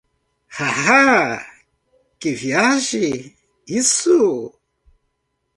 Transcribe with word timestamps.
Haha, 0.47 1.45
que 2.19 2.31
viagem, 2.43 3.37
isso. 3.67 4.59